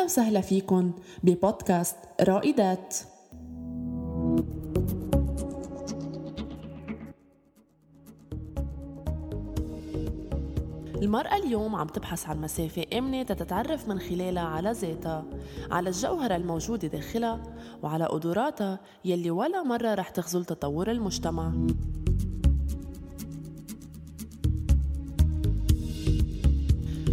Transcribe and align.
أهلا 0.00 0.06
وسهلا 0.08 0.40
فيكن 0.40 0.92
ببودكاست 1.22 1.96
رائدات. 2.20 2.96
المرأة 11.02 11.36
اليوم 11.36 11.76
عم 11.76 11.86
تبحث 11.86 12.26
عن 12.26 12.40
مسافة 12.40 12.84
آمنة 12.98 13.22
تتعرف 13.22 13.88
من 13.88 13.98
خلالها 13.98 14.42
على 14.42 14.72
ذاتها 14.72 15.24
على 15.70 15.88
الجوهرة 15.88 16.36
الموجودة 16.36 16.88
داخلها 16.88 17.42
وعلى 17.82 18.04
قدراتها 18.04 18.80
يلي 19.04 19.30
ولا 19.30 19.62
مرة 19.62 19.94
رح 19.94 20.08
تخزل 20.08 20.44
تطور 20.44 20.90
المجتمع. 20.90 21.52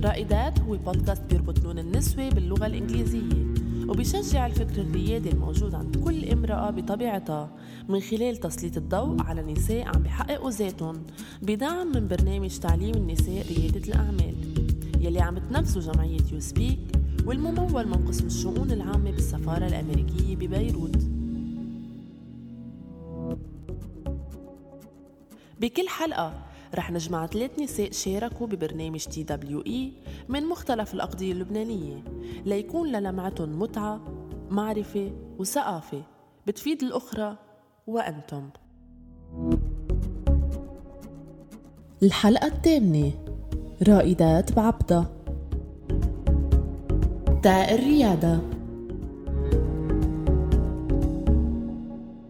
رائدات 0.07 0.59
هو 0.59 0.77
بودكاست 0.77 1.21
بيربط 1.29 1.59
لون 1.59 1.79
النسوة 1.79 2.29
باللغة 2.29 2.65
الإنجليزية 2.65 3.45
وبيشجع 3.87 4.45
الفكر 4.45 4.81
الريادي 4.81 5.29
الموجود 5.29 5.75
عند 5.75 5.97
كل 5.97 6.29
امرأة 6.29 6.69
بطبيعتها. 6.69 7.49
من 7.89 7.99
خلال 7.99 8.37
تسليط 8.37 8.77
الضوء 8.77 9.21
على 9.21 9.41
نساء 9.41 9.87
عم 9.87 10.03
بيحققوا 10.03 10.51
ذاتهم 10.51 11.03
بدعم 11.41 11.87
من 11.87 12.07
برنامج 12.07 12.57
تعليم 12.57 12.95
النساء 12.95 13.45
ريادة 13.47 13.79
الأعمال. 13.87 14.35
يلي 14.99 15.19
عم 15.19 15.37
تنفذه 15.37 15.91
جمعية 15.91 16.19
يو 16.33 16.39
سبيك 16.39 16.79
والممول 17.25 17.87
من 17.87 18.07
قسم 18.07 18.25
الشؤون 18.25 18.71
العامة 18.71 19.11
بالسفارة 19.11 19.67
الأمريكية 19.67 20.35
ببيروت. 20.35 20.97
بكل 25.61 25.87
حلقة 25.87 26.46
رح 26.75 26.91
نجمع 26.91 27.27
ثلاث 27.27 27.59
نساء 27.59 27.91
شاركوا 27.91 28.47
ببرنامج 28.47 29.05
TWE 29.05 29.93
من 30.29 30.45
مختلف 30.45 30.93
الأقضية 30.93 31.31
اللبنانية 31.31 32.03
ليكون 32.45 32.91
للمعتهم 32.91 33.59
متعة 33.59 34.01
معرفة 34.49 35.11
وثقافة. 35.39 36.03
بتفيد 36.47 36.83
الأخرى 36.83 37.37
وأنتم. 37.87 38.49
الحلقة 42.03 42.47
الثامنة 42.47 43.11
رائدات 43.87 44.53
بعبدة. 44.53 45.05
تاء 47.43 47.75
الريادة. 47.75 48.39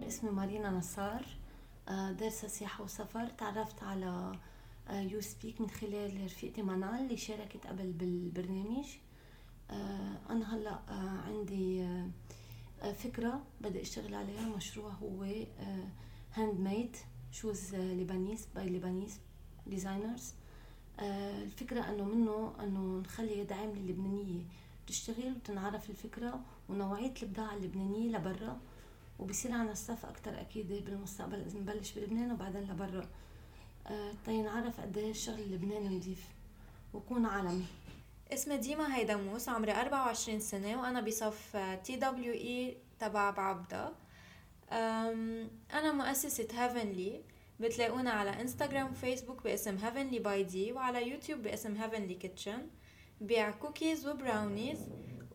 اسمي 0.08 0.32
مارينا 0.32 0.72
نصار. 0.72 1.26
دارسة 1.90 2.48
سياحة 2.48 2.84
وسفر. 2.84 3.28
تعرفت 3.28 3.84
على 3.84 4.32
you 4.90 5.18
آه، 5.18 5.22
speak 5.22 5.62
من 5.62 5.70
خلال 5.70 6.24
رفيقتي 6.26 6.62
منال 6.62 7.00
اللي 7.00 7.18
شاركت 7.18 7.68
قبل 7.68 7.92
بالبرنامج. 7.92 8.86
آه، 9.72 10.18
أنا 10.30 10.56
هلا 10.56 10.80
عندي 11.28 11.88
فكرة 12.96 13.42
بدي 13.62 13.82
أشتغل 13.82 14.16
عليها. 14.16 14.50
مشروع 14.50 14.90
هو 14.92 15.24
handmade 16.34 16.96
shoes 17.32 17.76
Lebanese 17.76 18.48
by 18.56 18.70
Lebanese 18.70 19.20
designers 19.68 20.34
الفكرة 21.00 21.90
أنه 21.90 22.04
منه 22.04 22.54
أنه 22.60 23.00
نخلي 23.00 23.40
يد 23.40 23.52
عاملة 23.52 23.82
لبنانية 23.82 24.44
تشتغل 24.88 25.34
وتنعرف 25.36 25.90
الفكرة 25.90 26.40
ونوعية 26.70 27.12
الإبداع 27.12 27.54
اللبنانية 27.54 28.18
لبرا. 28.18 28.60
وبصير 29.20 29.52
عنا 29.52 29.74
staff 29.74 30.06
أكثر 30.06 30.42
أكيد 30.42 30.86
بالمستقبل 30.86 31.42
إذا 31.42 31.60
نبلش 31.60 31.92
بلبنان 31.92 32.32
وبعدين 32.32 32.62
لبرا. 32.62 33.10
تينعرف 34.26 34.80
قد 34.82 34.98
إيه 34.98 35.12
الشغل 35.12 35.40
اللبناني 35.40 35.98
نضيف 35.98 36.28
وكون 36.94 37.26
عالمي. 37.26 37.66
اسمي 38.34 38.58
ديما 38.58 38.96
هيدموس 38.96 39.50
عمري 39.50 39.72
24 39.72 40.40
سنة 40.40 40.82
وأنا 40.82 41.02
بصف 41.02 41.58
TWE 41.84 42.78
تبع 43.00 43.30
بعبدة. 43.30 43.92
أنا 45.74 45.92
مؤسسة 45.92 46.48
Heavenly 46.54 47.22
بتلاقونا 47.60 48.12
على 48.12 48.42
انستغرام 48.42 48.92
وفيسبوك 48.92 49.44
باسم 49.44 49.78
Heavenly 49.78 50.20
by 50.20 50.44
D 50.44 50.72
وعلى 50.72 51.10
يوتيوب 51.10 51.42
باسم 51.42 51.76
Heavenly 51.76 52.14
Kitchen 52.14 52.68
بيع 53.22 53.52
cookies 53.52 54.08
و 54.08 54.16
brownies 54.16 54.80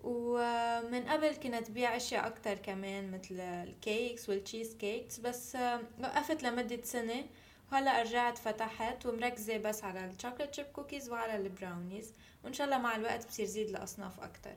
ومن 0.03 1.03
قبل 1.09 1.29
كنت 1.29 1.71
بيع 1.71 1.97
أشياء 1.97 2.27
أكتر 2.27 2.55
كمان 2.55 3.11
مثل 3.11 3.41
ال 3.41 3.55
cakes 3.55 4.29
وال 4.29 4.75
cheesecakes 4.75 5.19
بس 5.19 5.57
وقفت 6.01 6.43
لمدة 6.43 6.83
سنة 6.83 7.25
وهلأ 7.73 8.03
رجعت 8.03 8.39
فتحت 8.39 9.07
ومركزة 9.07 9.57
بس 9.57 9.85
على 9.85 10.05
ال 10.05 10.10
chocolate 10.10 10.55
chip 10.55 10.67
cookies 10.67 11.11
وعلى 11.11 11.37
البراونيز 11.37 12.13
وإن 12.45 12.53
شاء 12.53 12.67
الله 12.67 12.79
مع 12.79 12.97
الوقت 12.97 13.27
بصير 13.27 13.47
زيد 13.47 13.69
الاصناف 13.69 14.21
أكتر. 14.21 14.55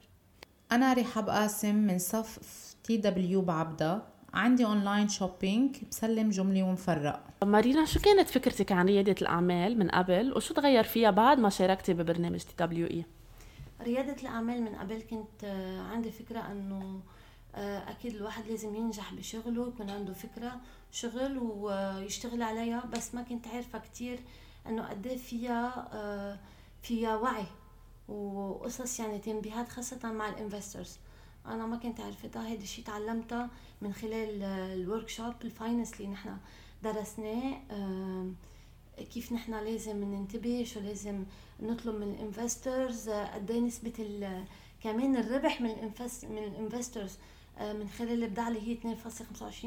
أنا 0.72 0.94
رحاب 0.94 1.30
قاسم 1.30 1.76
من 1.76 2.00
صف 2.00 2.40
TW 2.84 3.42
بعبدة. 3.42 4.02
عندي 4.34 4.66
online 4.66 5.08
shopping 5.08 5.78
بسلم 5.92 6.30
جملة 6.30 6.64
ومفرق. 6.64 7.24
مارينا 7.44 7.86
شو 7.86 8.00
كانت 8.00 8.30
فكرتك 8.30 8.72
عن 8.72 8.86
ريادة 8.86 9.16
الأعمال 9.22 9.80
من 9.80 9.90
قبل 9.90 10.34
وشو 10.36 10.54
تغير 10.54 10.84
فيها 10.84 11.12
بعد 11.12 11.40
ما 11.40 11.50
شاركتي 11.50 11.94
ببرنامج 11.94 12.40
TWE؟ 12.40 13.06
ريادة 13.82 14.22
الأعمال 14.22 14.62
من 14.62 14.76
قبل 14.76 15.02
كنت 15.02 15.44
آه، 15.44 15.82
عندي 15.82 16.12
فكرة 16.12 16.40
أنه 16.40 17.02
آه، 17.56 17.92
أكيد 17.92 18.16
الواحد 18.16 18.48
لازم 18.48 18.76
ينجح 18.76 19.14
بشغله 19.14 19.68
يكون 19.68 19.90
عنده 19.90 20.14
فكرة 20.14 20.60
شغل 20.92 21.38
ويشتغل 21.38 22.44
عليها 22.44 22.86
بس 22.86 23.16
ما 23.16 23.22
كنت 23.24 23.48
عارفة 23.48 23.80
كتير 23.80 24.20
أنه 24.68 24.90
قد 24.90 25.08
إيه 25.08 25.18
فيها 25.18 25.90
آه، 25.94 26.40
فيها 26.82 27.16
وعي 27.16 27.46
وقصص 28.08 29.00
يعني 29.00 29.20
تنبيهات 29.20 29.70
خاصة 29.70 30.12
مع 30.12 30.30
ال 30.30 30.37
investors 30.37 30.98
أنا 31.46 31.66
ما 31.66 31.78
كنت 31.78 32.00
عرفتها 32.00 32.48
هيدا 32.48 32.64
الشيء 32.64 32.86
تعلمتها 32.86 33.50
من 33.82 33.94
خلال 33.94 34.44
ال 34.44 35.10
workshop 35.10 35.34
ال 35.44 35.50
finance 35.50 35.94
اللي 35.94 36.08
نحن 36.08 36.38
درسناه 36.84 37.62
كيف 39.14 39.32
نحن 39.32 39.54
لازم 39.54 40.04
ننتبه 40.04 40.64
شو 40.64 40.80
لازم 40.80 41.24
نطلب 41.62 41.96
من 41.96 42.14
ال 42.14 42.23
investors 42.23 43.10
قد 43.10 43.52
إيه 43.52 43.60
نسبة 43.60 43.94
كمان 44.84 45.16
الربح 45.16 45.62
من 45.62 45.70
ال 45.70 45.78
invest 45.78 46.26
من 46.26 46.38
ال 46.38 46.46
investors 46.46 47.18
آه، 47.58 47.74
من 47.74 47.88
خلال 47.88 48.12
الإبداع 48.12 48.48
اللي 48.48 48.62
هي 48.62 48.96
2.25% 48.96 49.66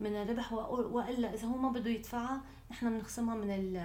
من 0.00 0.16
الربح 0.16 0.52
وإلا 0.52 1.34
إذا 1.34 1.46
هو 1.48 1.56
ما 1.56 1.68
بده 1.68 1.90
يدفعها 1.90 2.40
نحن 2.70 2.90
بنخصمها 2.90 3.34
من 3.34 3.76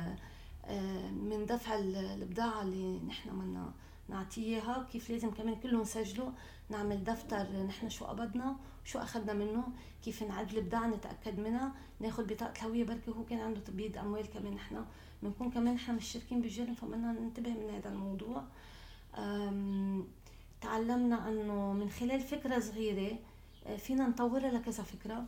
آه، 0.66 1.12
من 1.12 1.46
دفع 1.46 1.76
الإبداع 1.76 2.62
اللي 2.62 3.00
نحن 3.08 3.30
بدنا 3.30 3.74
نعطيه 4.10 4.44
اياها 4.44 4.88
كيف 4.92 5.10
لازم 5.10 5.32
كمان 5.32 5.56
كله 5.56 5.82
نسجله 5.82 6.34
نعمل 6.70 7.04
دفتر 7.04 7.64
نحن 7.68 7.90
شو 7.90 8.06
قبضنا 8.06 8.56
شو 8.86 9.00
أخذنا 9.00 9.34
منه 9.34 9.64
كيف 10.04 10.24
نعد 10.24 10.52
الابداع 10.52 10.88
نتأكد 10.88 11.40
منها 11.40 11.72
ناخذ 12.00 12.34
بطاقة 12.34 12.52
الهويه 12.52 12.84
بركي 12.84 13.12
هو 13.12 13.26
كان 13.26 13.40
عنده 13.40 13.60
تبييض 13.60 13.98
أموال 13.98 14.30
كمان 14.30 14.54
نحن. 14.54 14.86
بنكون 15.24 15.52
كمان 15.52 15.74
نحن 15.74 15.96
مشتركين 15.96 16.42
بالجرم 16.42 16.74
فبدنا 16.74 17.12
ننتبه 17.12 17.50
من 17.50 17.70
هذا 17.70 17.90
الموضوع. 17.90 18.44
تعلمنا 20.62 21.30
إنه 21.30 21.74
من 21.74 21.90
خلال 21.90 22.20
فكرة 22.20 22.60
صغيرة 22.60 23.18
آه، 23.68 23.78
فينا 23.78 24.08
نطورها 24.08 24.52
لكذا 24.52 24.84
فكرة. 24.84 25.26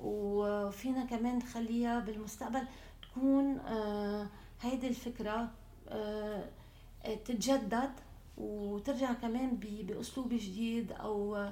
وفينا 0.00 1.04
كمان 1.04 1.38
نخليها 1.38 1.98
بالمستقبل 1.98 2.66
تكون 3.02 3.58
آه، 3.58 4.28
هيدي 4.60 4.88
الفكرة 4.88 5.50
آه، 5.88 6.48
تتجدد 7.24 7.90
وترجع 8.38 9.12
كمان 9.12 9.56
بأسلوب 9.56 10.28
جديد 10.28 10.92
أو 10.92 11.48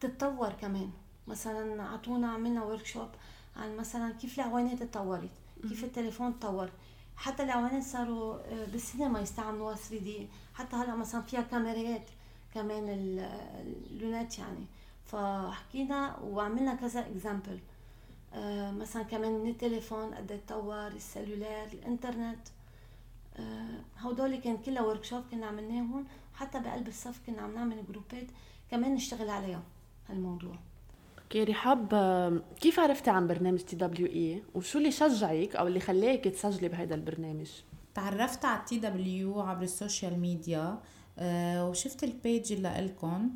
تتطور 0.00 0.52
كمان. 0.52 0.90
مثلا 1.28 1.82
أعطونا 1.82 2.28
عملنا 2.32 2.64
workshop 2.64 3.08
عن 3.56 3.76
مثلا 3.76 4.12
كيف 4.12 4.38
العوانات 4.40 4.82
تطورت 4.82 5.30
كيف 5.68 5.84
التليفون 5.84 6.38
تطور. 6.38 6.70
حتى 7.16 7.42
العوانات 7.42 7.82
صاروا 7.82 8.34
آه، 8.34 8.64
بالسينما 8.66 9.20
يستعملوها 9.20 9.74
3D 9.74 10.28
حتى 10.54 10.76
هلأ 10.76 10.94
مثلا 10.94 11.20
فيها 11.22 11.40
كاميرات 11.40 12.06
كمان 12.54 12.84
اللونات 13.90 14.38
يعني. 14.38 14.66
فحكينا 15.04 16.18
وعملنا 16.18 16.74
كذا 16.74 17.00
example 17.00 17.58
آه، 18.34 18.70
مثلا 18.70 19.02
كمان 19.02 19.32
من 19.32 19.50
التليفون 19.50 20.14
قد 20.14 20.40
تطور 20.46 20.86
ال 20.86 20.95
cellular 20.95 21.66
الإنترنت. 21.72 22.48
هودول 23.98 24.36
كان 24.36 24.56
كلها 24.56 24.82
workshop 24.82 25.22
كنا 25.30 25.46
عملناهم 25.46 26.04
حتى 26.34 26.60
بقلب 26.60 26.88
الصف 26.88 27.20
كنا 27.26 27.42
عم 27.42 27.54
نعمل 27.54 27.86
جروبات 27.88 28.26
كمان 28.70 28.94
نشتغل 28.94 29.28
عليها 29.28 29.62
هالموضوع. 30.08 30.58
okay 31.18 31.44
رحاب 31.44 31.94
كيف 32.60 32.80
عرفتي 32.80 33.10
عن 33.10 33.26
برنامج 33.26 33.58
TWE 33.58 34.42
وشو 34.54 34.78
اللي 34.78 34.90
شجعك 34.90 35.56
أو 35.56 35.66
اللي 35.66 35.80
خلاك 35.80 36.24
تسجلي 36.24 36.68
بهذا 36.68 36.94
البرنامج؟ 36.94 37.50
تعرفت 37.94 38.44
على 38.44 38.62
TW 38.66 39.40
عبر 39.40 39.62
ال 39.62 39.70
social 39.70 40.20
media 40.20 40.78
آه، 41.18 41.68
وشفت 41.68 42.04
ال 42.04 42.14
page 42.14 42.52
اللي 42.52 42.68
لكم 42.68 43.30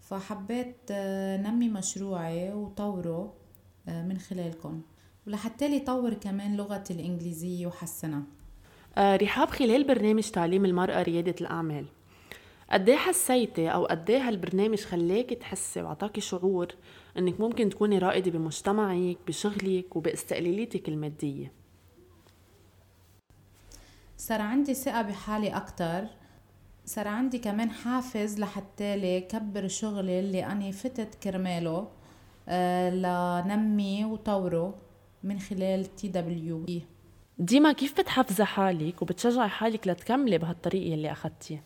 فحبيت 0.00 0.76
آه، 0.90 1.36
نمي 1.36 1.68
مشروعي 1.68 2.52
وطوره 2.52 3.34
من 3.86 4.18
خلالكم 4.18 4.82
ولحتى 5.26 5.68
لي 5.68 5.78
طور 5.78 6.14
كمان 6.14 6.56
لغتي 6.56 6.92
الإنجليزية 6.92 7.66
وحسنها. 7.66 8.18
آه، 8.18 8.41
رحاب 8.98 9.50
خلال 9.50 9.84
برنامج 9.84 10.30
تعليم 10.30 10.64
المرأة 10.64 11.02
ريادة 11.02 11.34
الأعمال. 11.40 11.84
قديه 12.70 12.96
حسيتي 12.96 13.68
أو 13.68 13.86
قديه 13.86 14.28
هالبرنامج 14.28 14.78
خلاكي 14.78 15.34
تحسي 15.34 15.82
وعطاكي 15.82 16.20
شعور 16.20 16.68
إنك 17.18 17.40
ممكن 17.40 17.68
تكوني 17.68 17.98
رائدة 17.98 18.30
بمجتمعك 18.30 19.16
بشغلك 19.26 19.96
وباستقلاليتك 19.96 20.88
المادية؟ 20.88 21.52
صار 24.16 24.40
عندي 24.40 24.74
ثقة 24.74 25.02
بحالي 25.02 25.48
أكتر. 25.56 26.04
صار 26.86 27.08
عندي 27.08 27.38
كمان 27.38 27.70
حافز 27.70 28.40
لحتى 28.40 28.96
لي 28.96 29.20
كبر 29.20 29.68
شغلي 29.68 30.20
اللي 30.20 30.46
أنا 30.46 30.70
فتت 30.70 31.14
كرماله 31.14 31.88
آه 32.48 32.90
لنمي 32.90 34.04
وطوره 34.04 34.74
من 35.22 35.38
خلال 35.38 35.96
TWI 35.96 36.82
ديما 37.42 37.72
كيف 37.72 38.00
بتحفزي 38.00 38.44
حالك 38.44 39.02
وبتشجعي 39.02 39.48
حالك 39.48 39.86
لتكملي 39.88 40.38
بهالطريق 40.38 40.92
اللي 40.92 41.12
أخدتيه؟ 41.12 41.62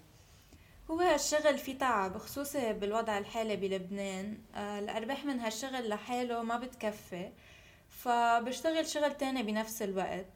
هو 0.91 1.01
هالشغل 1.01 1.59
فيه 1.59 1.79
تعب 1.79 2.19
خصوصي 2.19 2.73
بالوضع 2.73 3.19
الحالي 3.19 3.57
بلبنان. 3.57 4.39
آه، 4.55 4.79
الأرباح 4.79 5.25
من 5.25 5.41
هالشغل 5.41 5.89
لحاله 5.89 6.43
ما 6.43 6.59
بتكفي 6.59 7.31
فبشتغل 7.91 8.87
شغل 8.87 9.15
تاني 9.15 9.43
بنفس 9.43 9.83
الوقت. 9.83 10.27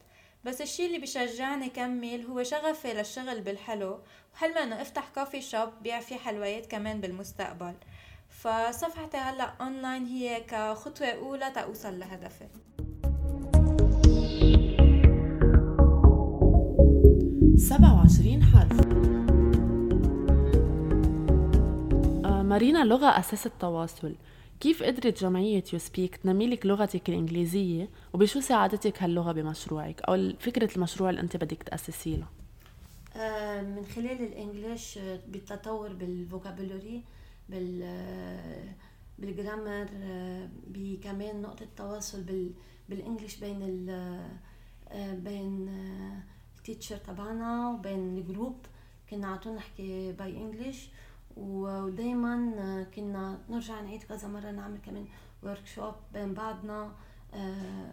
بس 0.44 0.60
الشي 0.60 0.86
اللي 0.86 0.98
بشجعني 0.98 1.68
كمل 1.68 2.26
هو 2.26 2.42
شغفي 2.42 2.92
للشغل 2.92 3.40
بالحلو 3.40 4.00
وحلمي 4.34 4.62
إنه 4.62 4.82
أفتح 4.82 5.08
coffee 5.08 5.42
shop 5.42 5.68
بيع 5.82 6.00
فيه 6.00 6.16
حلويات 6.16 6.66
كمان 6.66 7.00
بالمستقبل. 7.00 7.74
فصفحتي 8.28 9.16
هلأ 9.16 9.54
اونلاين 9.60 10.06
هي 10.06 10.40
كخطوة 10.40 11.08
أولى 11.08 11.50
تأوصل 11.50 11.98
لهدفي. 11.98 12.48
سبعة 17.60 17.96
وعشرين 17.96 18.42
حرف. 18.42 18.80
آه 22.24 22.42
مارينا 22.42 22.84
لغة 22.84 23.06
أساس 23.06 23.46
التواصل. 23.46 24.14
كيف 24.60 24.82
قدرت 24.82 25.20
جمعية 25.20 25.64
You 25.72 25.78
Speak 25.78 26.16
تنمي 26.16 26.46
لك 26.46 26.66
لغتك 26.66 27.08
الإنجليزية؟ 27.08 27.88
وبشو 28.12 28.40
ساعدتك 28.40 29.02
هاللغة 29.02 29.32
بمشروعك؟ 29.32 30.00
أو 30.00 30.32
فكرة 30.38 30.76
المشروع 30.76 31.10
اللي 31.10 31.20
أنت 31.20 31.36
بدك 31.36 31.62
تأسسي 31.62 32.16
له؟ 32.16 32.26
آه، 33.16 33.62
من 33.62 33.84
خلال 33.84 34.20
ال 34.22 34.32
English 34.32 34.98
آه، 34.98 35.20
بالتطور 35.28 35.92
بال 35.92 36.11
vocabulary 36.11 37.02
بال 37.48 38.00
بال 39.18 39.33
grammar 39.33 39.86
بكمان 40.66 41.42
نقطة 41.42 41.66
تواصل 41.76 42.22
بال 42.22 42.50
بال 42.88 42.99
English 42.99 43.36
بين 43.36 43.62
ال 43.62 44.20
بين 45.20 45.68
ال 46.60 46.65
teacher 46.65 46.96
تبعنا 46.96 47.70
وبين 47.70 48.18
ال 48.18 48.25
group 48.25 48.56
كنا 49.10 49.32
عطونا 49.32 49.56
نحكي 49.56 50.12
by 50.12 50.36
English 50.36 50.88
ودايما 51.36 52.86
كنا 52.94 53.38
نرجع 53.50 53.80
نعيد 53.80 54.02
كذا 54.02 54.28
مرة 54.28 54.50
نعمل 54.50 54.78
كمان 54.78 55.06
workshop 55.42 55.94
بين 56.12 56.34
بعضنا. 56.34 56.92
آه 57.34 57.90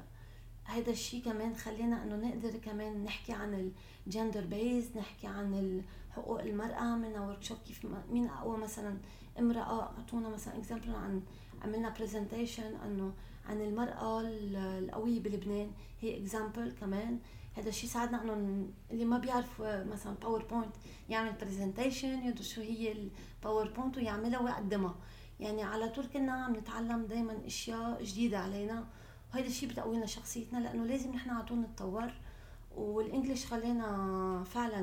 هيدا 0.66 0.92
الشيء 0.92 1.24
كمان 1.24 1.56
خلينا 1.56 2.04
إنه 2.04 2.16
نقدر 2.16 2.58
كمان 2.58 3.04
نحكي 3.04 3.34
عن 3.34 3.72
ال 4.08 4.13
gender 4.13 4.46
base 4.46 4.98
نحكي 4.98 5.28
عن 5.28 5.82
حقوق 6.12 6.42
المرأة 6.42 6.76
عملنا 6.76 7.22
workshop 7.22 7.58
كيف 7.68 7.86
مين 8.12 8.28
أقوى 8.28 8.58
مثلا 8.58 8.98
امرأة 9.40 9.82
أعطونا 9.82 10.30
مثلا 10.30 10.58
example 10.58 10.96
عن 10.96 11.22
عملنا 11.62 11.90
presentation 11.90 12.76
إنه 12.86 13.14
عن 13.50 13.62
المرأة 13.62 14.22
القوية 14.22 15.20
بلبنان 15.20 15.72
هي 16.02 16.18
example 16.18 16.72
كمان. 16.82 17.20
هذا 17.58 17.70
الشيء 17.70 17.90
ساعدنا 17.90 18.24
انه 18.24 18.68
اللي 18.92 19.06
ما 19.06 19.18
بيعرف 19.18 19.62
مثلا 19.62 20.16
PowerPoint 20.22 20.76
يعمل 21.10 21.34
presentation 21.42 22.28
يدرس 22.28 22.54
شو 22.54 22.62
هي 22.62 22.92
ال 22.92 23.01
PowerPoint 23.01 23.98
ويعملها 23.98 24.40
ويقدمها. 24.40 24.96
يعني 25.40 25.64
على 25.64 25.90
طول 25.90 26.06
كنا 26.06 26.32
عم 26.32 26.56
نتعلم 26.56 27.06
دائما 27.06 27.46
أشياء 27.46 28.04
جديدة 28.04 28.40
علينا. 28.40 28.88
وهذا 29.34 29.48
الشيء 29.48 29.70
بتقوي 29.70 29.98
لنا 29.98 30.06
شخصيتنا 30.06 30.60
لأنه 30.60 30.86
لازم 30.86 31.14
نحن 31.14 31.30
على 31.30 31.46
طول 31.46 31.60
نتطور. 31.60 32.12
وال 32.76 32.92
English 32.92 33.46
خلينا 33.46 34.44
فعلا 34.44 34.80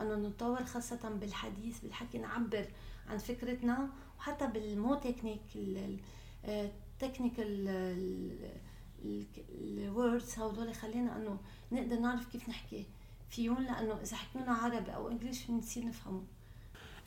إنه 0.00 0.14
نتطور 0.14 0.64
خاصة 0.64 1.08
بالحديث 1.20 1.80
بالحكي 1.80 2.18
نعبر 2.18 2.66
عن 3.08 3.18
فكرتنا. 3.18 3.88
وحتى 4.18 4.46
بالمو 4.46 4.94
تكنيك 4.94 5.42
التكنيكال 6.44 7.68
الوردز 9.04 10.38
هدول 10.38 10.74
خلينا 10.74 11.16
إنه 11.16 11.38
نقدر 11.72 11.98
نعرف 11.98 12.32
كيف 12.32 12.48
نحكي 12.48 12.86
فيهم 13.30 13.62
لأنه 13.62 14.00
إذا 14.02 14.16
حكينا 14.16 14.52
عربي 14.52 14.94
أو 14.94 15.08
English 15.08 15.46
بنصير 15.46 15.86
نفهمه 15.86 16.22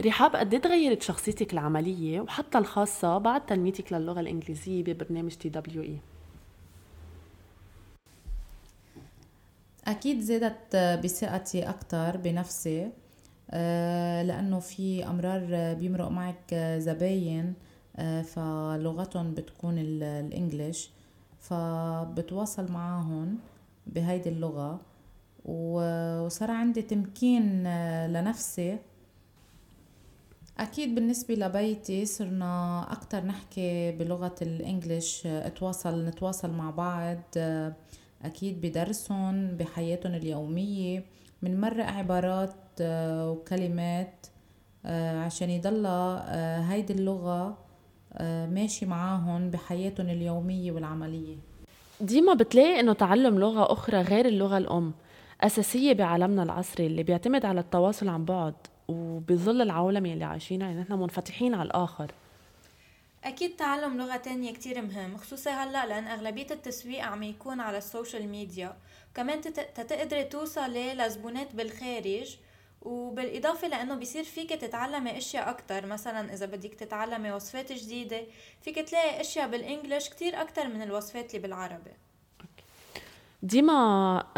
رحاب 0.06 0.36
قد 0.36 0.54
إيه 0.54 0.62
تغيرت 0.62 1.02
شخصيتك 1.02 1.54
العملية 1.54 2.22
وحتى 2.22 2.58
الخاصة 2.58 3.18
بعد 3.18 3.46
تنميتك 3.46 3.94
للغة 3.94 4.20
الإنجليزية 4.20 4.84
ببرنامج 4.84 5.32
TWI؟ 5.32 6.00
أكيد 9.88 10.20
زادت 10.20 10.76
بثقتي 10.76 11.70
أكتر 11.70 12.18
بنفسي 12.18 12.92
آه، 13.52 14.24
لأنه 14.24 14.60
في 14.60 15.06
أمرار 15.06 15.74
بيمرق 15.74 16.08
معك 16.08 16.54
زباين 16.78 17.54
آه، 17.96 18.22
فلغتهم 18.22 19.34
بتكون 19.34 19.78
الإنجليش 19.78 20.90
فبتواصل 21.44 22.72
معاهم 22.72 23.38
بهيدي 23.88 24.30
اللغة. 24.30 24.80
وصار 25.46 26.52
عندي 26.52 26.82
تمكين 26.82 27.64
آه، 27.68 28.08
لنفسي. 28.08 28.78
أكيد 30.60 30.96
بالنسبة 30.96 31.34
لبيتي 31.36 32.06
صرنا 32.06 32.86
أكتر 32.92 33.26
نحكي 33.26 33.92
بلغة 33.92 34.36
الإنجليش 34.42 35.28
اتواصل 35.28 36.06
نتواصل 36.06 36.52
مع 36.52 36.70
بعض 36.70 37.22
أكيد 38.24 38.62
بدرسهم 38.62 39.48
بحياتهم 39.58 40.14
اليومية. 40.14 41.06
من 41.42 41.62
مرة 41.62 41.84
عبارات 41.84 42.56
آه، 42.82 43.32
وكلمات 43.32 44.28
آه، 44.86 45.20
عشان 45.20 45.50
يضلها 45.50 46.72
هيدي 46.74 46.94
اللغة 46.94 47.58
ماشي 48.22 48.86
معاهم 48.86 49.50
بحياتهم 49.50 50.10
اليومية 50.10 50.72
والعملية. 50.72 51.36
ديما 52.02 52.34
بتلاقي 52.34 52.80
إنه 52.80 52.94
تعلم 52.94 53.40
لغة 53.40 53.74
أخرى 53.74 54.02
غير 54.02 54.26
اللغة 54.26 54.58
الأم 54.58 54.94
أساسية 55.42 55.94
بعالمنا 55.94 56.44
العصري 56.44 56.88
اللي 56.88 57.04
بيعتمد 57.04 57.46
على 57.46 57.60
التواصل 57.60 58.08
عن 58.08 58.26
بعد 58.26 58.54
وبظل 58.88 59.62
العولمة 59.62 60.14
اللي 60.14 60.26
عايشينها 60.26 60.68
يعني 60.68 60.82
نحن 60.82 60.94
منفتحين 60.94 61.54
على 61.54 61.68
الآخر. 61.68 62.12
أكيد 63.24 63.56
تعلم 63.56 63.98
لغة 63.98 64.18
تانية 64.18 64.54
كتير 64.54 64.82
مهم 64.82 65.18
خصوصا 65.18 65.52
هلأ 65.52 65.86
لأن 65.86 66.04
أغلبية 66.04 66.48
التسويق 66.52 67.04
عم 67.04 67.24
يكون 67.24 67.60
على 67.60 67.78
السوشيال 67.78 68.28
ميديا. 68.28 68.74
وكمان 69.12 69.42
تقدري 69.76 70.24
توصلي 70.24 70.94
لزبونات 70.94 71.56
بالخارج 71.56 72.38
وبالإضافة 72.84 73.68
لأنه 73.68 73.96
بصير 73.96 74.24
فيك 74.24 74.50
تتعلمي 74.50 75.18
أشياء 75.18 75.50
أكتر 75.50 75.86
مثلا 75.86 76.34
إذا 76.34 76.46
بدك 76.46 76.74
تتعلمي 76.74 77.32
وصفات 77.32 77.72
جديدة 77.72 78.22
فيك 78.62 78.80
تلاقي 78.80 79.22
أشياء 79.22 79.48
بالإنجليش 79.48 80.10
كتير 80.10 80.42
أكتر 80.42 80.68
من 80.68 80.82
الوصفات 80.82 81.30
اللي 81.30 81.42
بالعربي 81.48 81.92
ديما 83.44 83.74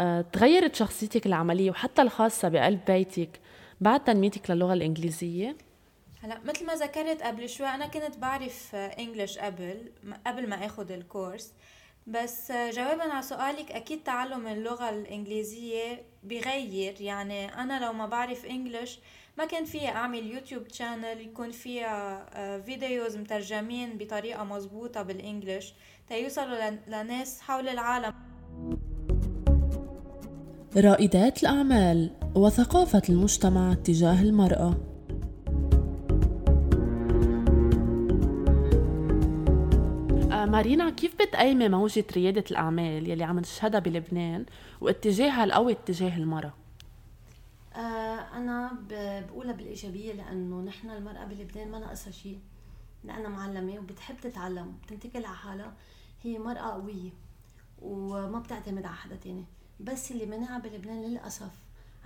آه، 0.00 0.20
تغيرت 0.20 0.74
شخصيتك 0.74 1.26
العملية 1.26 1.70
وحتى 1.70 2.02
الخاصة 2.02 2.48
بقلب 2.48 2.80
بيتك 2.86 3.40
بعد 3.80 4.04
تنميتك 4.04 4.50
للغة 4.50 4.72
الإنجليزية؟ 4.72 5.56
هلا 6.22 6.40
مثل 6.44 6.66
ما 6.66 6.74
ذكرت 6.74 7.22
قبل 7.22 7.48
شوي 7.48 7.66
أنا 7.66 7.86
كنت 7.86 8.18
بعرف 8.18 8.74
إنجليش 8.74 9.38
قبل 9.38 9.92
قبل 10.26 10.48
ما 10.48 10.66
أخذ 10.66 10.92
الكورس 10.92 11.52
بس 12.06 12.52
جوابا 12.52 13.02
على 13.02 13.22
سؤالك 13.22 13.72
أكيد 13.72 14.02
تعلم 14.02 14.46
اللغة 14.46 14.90
الإنجليزية 14.90 16.02
بغير. 16.22 17.00
يعني 17.00 17.54
أنا 17.54 17.84
لو 17.84 17.92
ما 17.92 18.06
بعرف 18.06 18.44
English 18.44 18.98
ما 19.38 19.44
كان 19.44 19.64
فيها 19.64 19.90
أعمل 19.90 20.26
YouTube 20.26 20.62
channel 20.72 21.20
يكون 21.20 21.50
فيها 21.50 22.26
آه، 22.34 22.58
videos 22.58 23.16
مترجمين 23.16 23.98
بطريقة 23.98 24.44
مزبوطة 24.44 25.02
بال 25.02 25.18
English 25.18 25.74
تيوصلوا 26.08 26.70
لناس 26.88 27.40
حول 27.40 27.68
العالم. 27.68 28.14
رائدات 30.76 31.42
الأعمال 31.42 32.10
وثقافة 32.34 33.02
المجتمع 33.08 33.74
تجاه 33.74 34.22
المرأة. 34.22 34.95
مارينا 40.46 40.90
كيف 40.90 41.14
بتقيمي 41.14 41.68
موجة 41.68 42.04
ريادة 42.12 42.44
الأعمال 42.50 43.10
يلي 43.10 43.24
عم 43.24 43.38
نشهدها 43.38 43.80
بلبنان 43.80 44.46
واتجاهها 44.80 45.44
القوي 45.44 45.72
اتجاه 45.72 46.16
المرأة؟ 46.16 46.52
آه 47.74 48.36
أنا 48.36 48.72
بقولها 48.90 49.52
بالإيجابية 49.52 50.12
لأنه 50.12 50.60
نحن 50.60 50.90
المرأة 50.90 51.24
بلبنان 51.24 51.70
ما 51.70 51.78
ناقصها 51.78 52.10
شيء 52.10 52.38
لأنها 53.04 53.28
معلمة 53.28 53.78
وبتحب 53.78 54.16
تتعلم 54.22 54.68
وبتنتكل 54.68 55.24
على 55.24 55.36
حالها 55.36 55.72
هي 56.22 56.38
مرأة 56.38 56.72
قوية 56.72 57.10
وما 57.82 58.38
بتعتمد 58.38 58.86
على 58.86 58.96
حدا 58.96 59.16
تاني. 59.16 59.44
بس 59.80 60.10
اللي 60.12 60.26
منعها 60.26 60.58
بلبنان 60.58 61.02
للأسف 61.02 61.50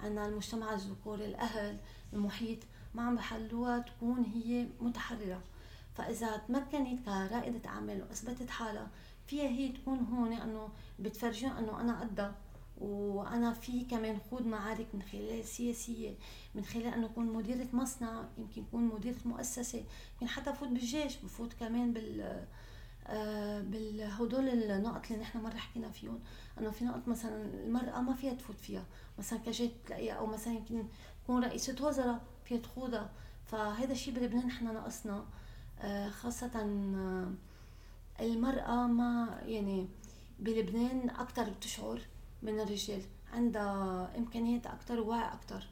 عنا 0.02 0.26
المجتمع 0.26 0.74
الذكوري 0.74 1.24
الأهل 1.24 1.76
المحيط 2.12 2.58
ما 2.94 3.02
عم 3.02 3.16
بحلوها 3.16 3.78
تكون 3.78 4.24
هي 4.34 4.66
متحررة. 4.80 5.40
فإذا 6.00 6.36
تمكنت 6.36 7.04
كرائدة 7.04 7.68
أعمال 7.68 8.02
وأثبتت 8.02 8.50
حالها 8.50 8.90
فيها 9.26 9.48
هي 9.48 9.68
تكون 9.68 9.98
هون 9.98 10.32
أنه 10.32 10.68
بتفرجيهم 10.98 11.56
أنه 11.56 11.80
أنا 11.80 12.00
قدها. 12.00 12.34
وأنا 12.80 13.52
في 13.52 13.84
كمان 13.84 14.18
خوض 14.30 14.46
معارك 14.46 14.86
من 14.94 15.02
خلال 15.02 15.44
سياسية 15.44 16.14
من 16.54 16.64
خلال 16.64 16.86
إنه 16.86 17.06
أكون 17.06 17.26
مديرة 17.26 17.66
مصنع 17.72 18.24
يمكن 18.38 18.62
أكون 18.62 18.82
مديرة 18.82 19.18
مؤسسة 19.24 19.84
يمكن 20.12 20.28
حتى 20.28 20.52
فوت 20.52 20.68
بالجيش 20.68 21.16
بفوت 21.16 21.52
كمان 21.52 21.92
بال 21.92 22.46
آه 23.06 23.60
بالهدول 23.60 24.48
النقط 24.48 25.06
اللي 25.10 25.22
نحن 25.22 25.38
مرة 25.38 25.56
حكينا 25.56 25.90
فيهم. 25.90 26.18
إنه 26.58 26.70
في 26.70 26.84
نقط 26.84 27.08
مثلا 27.08 27.44
المرأة 27.44 28.00
ما 28.00 28.14
فيها 28.14 28.34
تفوت 28.34 28.60
فيها. 28.60 28.84
مثلا 29.18 29.38
كجيت 29.38 29.72
تلاقيها 29.86 30.14
أو 30.14 30.26
مثلا 30.26 30.52
يمكن 30.52 30.84
تكون 31.24 31.44
رئيسة 31.44 31.86
وزراء 31.86 32.20
فيها 32.44 32.58
تخوضها. 32.58 33.10
فهذا 33.44 33.92
الشيء 33.92 34.14
بلبنان 34.14 34.46
نحن 34.46 34.64
ناقصنا. 34.64 35.24
آه 35.82 36.08
خاصة 36.08 36.50
آه 36.56 37.32
المرأة 38.20 38.86
ما 38.86 39.40
يعني 39.46 39.88
بلبنان 40.38 41.10
أكثر 41.10 41.50
بتشعر 41.50 42.00
من 42.42 42.60
الرجال 42.60 43.02
عندها 43.32 44.10
إمكانيات 44.18 44.66
أكثر 44.66 45.00
ووعي 45.00 45.24
أكثر 45.32 45.66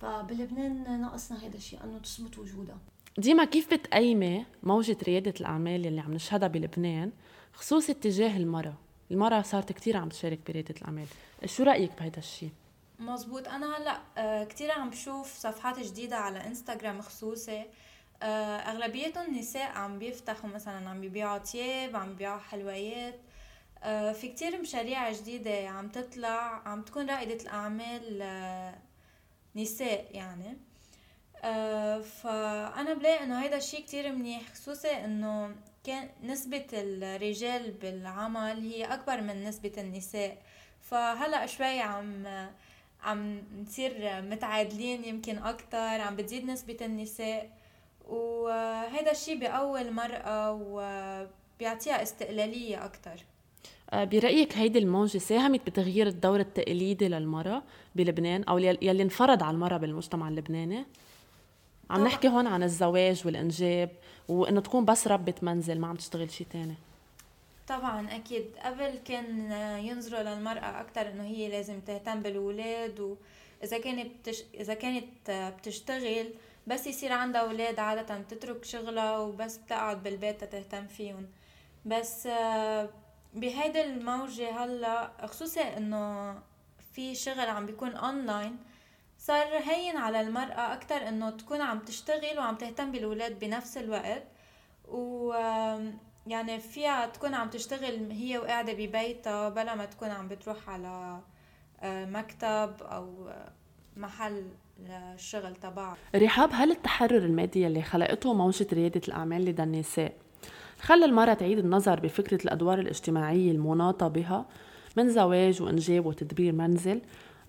فبلبنان 0.00 1.00
ناقصنا 1.00 1.38
هذا 1.46 1.56
الشيء 1.56 1.84
أنه 1.84 1.98
تثبت 1.98 2.38
وجودها. 2.38 2.78
ديما 3.18 3.44
كيف 3.44 3.74
بتقيمي 3.74 4.46
موجة 4.62 4.96
ريادة 5.02 5.34
الأعمال 5.40 5.86
اللي 5.86 6.00
عم 6.00 6.14
نشهدها 6.14 6.48
بلبنان 6.48 7.12
خصوصي 7.52 7.92
اتجاه 7.92 8.36
المرأة؟ 8.36 8.74
المرأة 9.10 9.42
صارت 9.42 9.72
كتير 9.72 9.96
عم 9.96 10.08
تشارك 10.08 10.38
بريادة 10.46 10.74
الأعمال. 10.78 11.06
شو 11.44 11.62
رأيك 11.62 11.90
بهذا 12.00 12.18
الشيء؟ 12.18 12.50
مزبوط 12.98 13.48
أنا 13.48 13.76
هلأ 13.76 14.00
آه، 14.18 14.44
كتير 14.44 14.70
عم 14.70 14.90
بشوف 14.90 15.34
صفحات 15.38 15.78
جديدة 15.78 16.16
على 16.16 16.46
إنستغرام 16.46 17.00
خصوصي 17.00 17.64
آه، 18.22 18.56
أغلبيتهم 18.56 19.38
نساء 19.38 19.70
عم 19.70 19.98
بيفتحوا 19.98 20.50
مثلا 20.50 20.88
عم 20.88 21.00
بيبيعوا 21.00 21.38
تياب 21.38 21.96
عم 21.96 22.08
بيبيعوا 22.08 22.40
حلويات. 22.40 23.20
آه، 23.82 24.12
في 24.12 24.28
كتير 24.28 24.60
مشاريع 24.60 25.12
جديدة 25.12 25.68
عم 25.68 25.88
تطلع 25.88 26.62
عم 26.66 26.82
تكون 26.82 27.10
رائدة 27.10 27.34
الأعمال 27.42 28.18
آه، 28.22 28.74
نساء 29.56 30.06
يعني. 30.10 30.56
فأنا 32.22 32.94
بلاقي 32.94 33.24
إنه 33.24 33.42
هيدا 33.42 33.56
الشي 33.56 33.76
كتير 33.82 34.12
منيح 34.12 34.42
خصوصي 34.54 35.04
إنه 35.04 35.54
كان 35.84 36.08
نسبة 36.22 36.66
الرجال 36.72 37.70
بالعمل 37.70 38.60
هي 38.60 38.84
أكبر 38.84 39.20
من 39.20 39.44
نسبة 39.44 39.72
النساء. 39.78 40.38
فهلأ 40.80 41.46
شوي 41.46 41.80
عم 41.80 42.26
عم 43.02 43.42
نصير 43.62 44.22
متعادلين 44.22 45.04
يمكن 45.04 45.38
أكتر 45.38 45.78
عم 45.78 46.16
بتزيد 46.16 46.44
نسبة 46.44 46.76
النساء. 46.82 47.50
وهذا 48.08 49.10
الشي 49.10 49.34
بقوي 49.34 49.80
المرأة 49.80 50.52
وبيعطيها 50.52 52.02
استقلالية 52.02 52.84
أكتر 52.84 53.24
آه، 53.92 54.04
برأيك 54.04 54.56
هيدي 54.56 54.78
الموجة 54.78 55.18
ساهمت 55.18 55.66
بتغيير 55.66 56.06
الدور 56.06 56.40
التقليدي 56.40 57.08
للمرأة 57.08 57.62
بلبنان 57.94 58.44
أو 58.44 58.58
يلي 58.58 59.02
انفرض 59.02 59.42
على 59.42 59.54
المرأة 59.54 59.76
بالمجتمع 59.76 60.28
اللبناني؟ 60.28 60.76
عم 60.76 61.96
طبعا. 61.96 62.08
نحكي 62.08 62.28
هون 62.28 62.46
عن 62.46 62.62
الزواج 62.62 63.22
والإنجاب 63.26 63.90
وإنه 64.28 64.60
تكون 64.60 64.84
بس 64.84 65.08
ربة 65.08 65.34
منزل 65.42 65.80
ما 65.80 65.86
عم 65.88 65.96
تشتغل 65.96 66.30
شيء 66.30 66.46
تاني 66.50 66.74
طبعا 67.68 68.16
أكيد 68.16 68.44
قبل 68.64 68.98
كان 69.04 69.52
ينظروا 69.84 70.22
للمرأة 70.22 70.80
أكثر 70.80 71.08
إنه 71.10 71.24
هي 71.24 71.48
لازم 71.48 71.80
تهتم 71.80 72.20
بالولاد 72.20 73.00
وإذا 73.00 73.78
كانت 73.78 74.10
بتش... 74.20 74.42
إذا 74.54 74.74
كانت 74.74 75.04
بتشتغل 75.30 76.26
بس 76.66 76.86
يصير 76.86 77.12
عندها 77.12 77.40
أولاد 77.40 77.78
عادة 77.78 78.18
بتترك 78.18 78.64
شغلها 78.64 79.18
وبس 79.18 79.56
بتقعد 79.56 80.02
بالبيت 80.02 80.44
تهتم 80.44 80.86
فيهم. 80.86 81.28
بس 81.84 82.28
بهيدي 83.34 83.82
الموجة 83.82 84.64
هلا 84.64 85.26
خصوصي 85.26 85.60
إنه 85.60 86.34
في 86.94 87.14
شغل 87.14 87.40
عم 87.40 87.66
بيكون 87.66 87.90
اونلاين 87.96 88.56
صار 89.18 89.46
هين 89.58 89.96
على 89.96 90.20
المرأة 90.20 90.74
أكتر 90.74 91.08
إنه 91.08 91.30
تكون 91.30 91.60
عم 91.60 91.78
تشتغل 91.78 92.38
وعم 92.38 92.56
تهتم 92.56 92.92
بالولاد 92.92 93.38
بنفس 93.38 93.76
الوقت. 93.76 94.22
و 94.88 95.32
يعني 96.26 96.60
فيها 96.60 97.06
تكون 97.06 97.34
عم 97.34 97.50
تشتغل 97.50 98.12
هي 98.12 98.38
وقاعدة 98.38 98.72
ببيتها 98.72 99.48
بلا 99.48 99.74
ما 99.74 99.84
تكون 99.86 100.10
عم 100.10 100.28
بتروح 100.28 100.70
على 100.70 101.20
آه، 101.80 102.04
مكتب 102.04 102.82
أو 102.82 103.30
محل. 103.96 104.50
للشغل 104.78 105.56
تبعها 105.56 105.96
رحاب 106.16 106.50
هل 106.52 106.70
التحرر 106.70 107.18
المادي 107.18 107.66
اللي 107.66 107.82
خلقته 107.82 108.34
موجة 108.34 108.66
ريادة 108.72 109.00
الأعمال 109.08 109.44
لدى 109.44 109.62
النساء 109.62 110.12
خلى 110.80 111.04
المرأة 111.04 111.34
تعيد 111.34 111.58
النظر 111.58 112.00
بفكرة 112.00 112.44
الأدوار 112.44 112.78
الاجتماعية 112.78 113.50
المناطة 113.52 114.08
بها 114.08 114.46
من 114.96 115.10
زواج 115.10 115.62
وإنجاب 115.62 116.06
وتدبير 116.06 116.52
منزل 116.52 117.00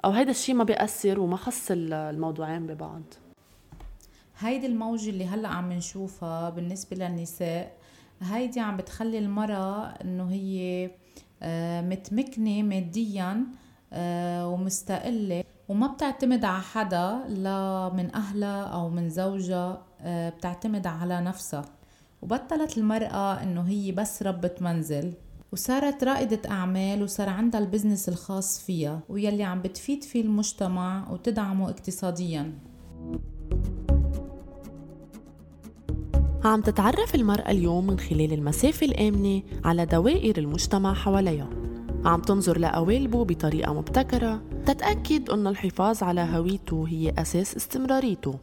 أو 0.06 0.12
هيدا 0.12 0.32
الشيء 0.32 0.56
ما 0.56 0.64
بيأثر 0.64 1.20
وما 1.20 1.38
خص 1.38 1.68
الموضوعين 1.72 2.68
ببعض؟ 2.68 3.02
هيدي 4.40 4.68
الموجة 4.68 5.10
اللي 5.10 5.26
هلأ 5.26 5.48
عم 5.48 5.72
نشوفها 5.72 6.50
بالنسبة 6.50 6.98
للنساء 6.98 7.78
هيدي 8.22 8.60
عم 8.60 8.78
بتخلي 8.78 9.20
المرأة 9.20 9.86
إنه 9.86 10.32
هي 10.32 10.90
آه، 11.44 11.82
متمكنة 11.82 12.64
ماديا 12.64 13.46
ومستقلة 14.46 15.44
وما 15.70 15.88
بتعتمد 15.88 16.46
على 16.46 16.62
حدا 16.62 17.20
لا 17.28 17.92
من 17.94 18.16
أهلها 18.16 18.64
أو 18.64 18.90
من 18.90 19.10
زوجها 19.10 19.82
آه، 20.02 20.30
بتعتمد 20.30 20.88
على 20.88 21.22
نفسها. 21.22 21.66
وبطلت 22.22 22.78
المرأة 22.78 23.44
إنه 23.44 23.62
هي 23.62 23.92
بس 23.92 24.24
ربة 24.24 24.56
منزل. 24.62 25.14
وصارت 25.52 26.04
رائدة 26.04 26.50
أعمال 26.50 27.04
وصار 27.04 27.30
عندها 27.30 27.62
البزنس 27.62 28.10
الخاص 28.10 28.60
فيها 28.60 29.00
ويلي 29.10 29.44
عم 29.44 29.62
بتفيد 29.62 30.04
فيه 30.04 30.22
المجتمع 30.22 31.12
وتدعمه 31.12 31.70
اقتصاديا. 31.70 32.54
عم 36.44 36.62
تتعرف 36.62 37.16
المرأة 37.16 37.52
اليوم 37.52 37.88
من 37.88 38.00
خلال 38.00 38.34
المسافة 38.34 38.86
الآمنة 38.86 39.42
على 39.66 39.86
دوائر 39.86 40.38
المجتمع 40.38 40.94
حواليها. 40.94 41.50
عم 42.06 42.22
تنظر 42.22 42.60
لقوالبه 42.60 43.26
بطريقة 43.26 43.74
مبتكرة 43.74 44.42
تتأكد 44.66 45.30
أن 45.30 45.48
الحفاظ 45.48 46.04
على 46.04 46.22
هويته 46.22 46.86
هي 46.88 47.14
أساس 47.18 47.56
استمراريته. 47.56 48.36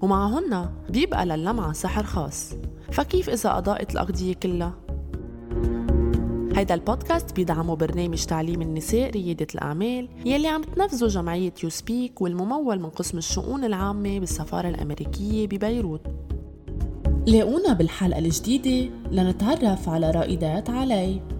ومعهن 0.00 0.68
بيبقى 0.90 1.26
للمعة 1.26 1.72
سحر 1.72 2.02
خاص. 2.02 2.52
فكيف 2.92 3.30
إذا 3.30 3.58
أضاءت 3.58 3.92
الأغذية 3.92 4.34
كلها؟ 4.34 4.74
هيدا 6.56 6.74
البودكاست 6.74 7.36
بيدعمه 7.36 7.76
برنامج 7.76 8.24
تعليم 8.24 8.62
النساء 8.62 9.10
ريادة 9.10 9.46
الأعمال 9.54 10.08
يلي 10.24 10.48
عم 10.48 10.62
تنفذه 10.62 11.06
جمعية 11.06 11.52
يو 11.64 11.70
سبيك 11.70 12.20
والممول 12.20 12.80
من 12.80 12.88
قسم 12.90 13.18
الشؤون 13.18 13.64
العامة 13.64 14.18
بالسفارة 14.18 14.68
الأمريكية 14.68 15.46
ببيروت. 15.46 16.00
لاقونا 17.26 17.72
بالحلقة 17.72 18.18
الجديدة 18.18 18.94
لنتعرف 19.10 19.88
على 19.88 20.10
رائدات 20.10 20.70
علي. 20.70 21.35